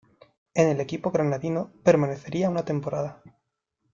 En 0.55 0.67
el 0.67 0.79
equipo 0.81 1.11
granadino 1.11 1.69
permanecería 1.83 2.49
una 2.49 2.65
temporada. 2.65 3.21